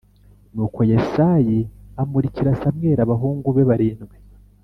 [0.53, 1.59] Nuko Yesayi
[2.01, 4.15] amurikira Samweli abahungu be barindwi.